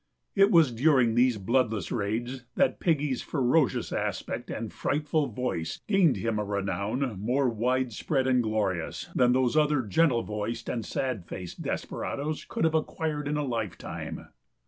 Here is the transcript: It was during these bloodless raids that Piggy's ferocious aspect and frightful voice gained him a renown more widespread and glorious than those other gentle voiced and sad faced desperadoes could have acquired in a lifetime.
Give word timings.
It 0.33 0.49
was 0.49 0.71
during 0.71 1.13
these 1.13 1.37
bloodless 1.37 1.91
raids 1.91 2.43
that 2.55 2.79
Piggy's 2.79 3.21
ferocious 3.21 3.93
aspect 3.93 4.49
and 4.49 4.73
frightful 4.73 5.27
voice 5.27 5.81
gained 5.87 6.15
him 6.17 6.39
a 6.39 6.43
renown 6.43 7.19
more 7.19 7.47
widespread 7.49 8.25
and 8.25 8.41
glorious 8.41 9.09
than 9.13 9.33
those 9.33 9.55
other 9.55 9.83
gentle 9.83 10.23
voiced 10.23 10.69
and 10.69 10.83
sad 10.83 11.27
faced 11.27 11.61
desperadoes 11.61 12.45
could 12.49 12.63
have 12.63 12.73
acquired 12.73 13.27
in 13.27 13.37
a 13.37 13.45
lifetime. 13.45 14.29